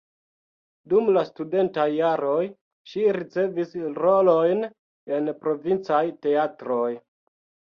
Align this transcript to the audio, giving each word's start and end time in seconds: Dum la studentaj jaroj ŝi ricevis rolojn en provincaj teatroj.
Dum 0.93 1.09
la 1.17 1.21
studentaj 1.27 1.85
jaroj 1.95 2.39
ŝi 2.93 3.03
ricevis 3.19 3.75
rolojn 3.99 4.67
en 5.19 5.31
provincaj 5.45 6.03
teatroj. 6.27 6.91